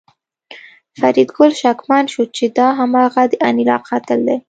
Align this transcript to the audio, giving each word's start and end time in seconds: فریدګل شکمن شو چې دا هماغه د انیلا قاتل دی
فریدګل 0.99 1.51
شکمن 1.61 2.05
شو 2.13 2.23
چې 2.35 2.45
دا 2.57 2.67
هماغه 2.79 3.23
د 3.31 3.33
انیلا 3.47 3.77
قاتل 3.87 4.19
دی 4.27 4.37